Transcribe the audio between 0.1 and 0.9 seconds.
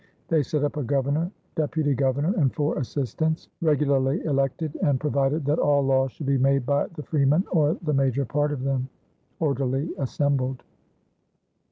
They set up a